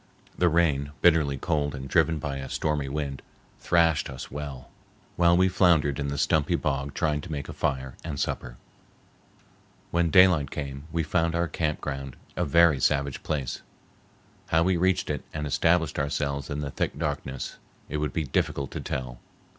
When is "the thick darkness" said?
16.61-17.57